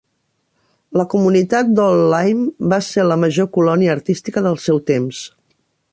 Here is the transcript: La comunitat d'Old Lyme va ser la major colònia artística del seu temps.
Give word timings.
La 1.01 1.05
comunitat 1.11 1.69
d'Old 1.79 2.01
Lyme 2.13 2.69
va 2.73 2.81
ser 2.87 3.07
la 3.11 3.19
major 3.27 3.51
colònia 3.59 3.93
artística 3.99 4.47
del 4.49 4.59
seu 4.65 4.85
temps. 4.93 5.21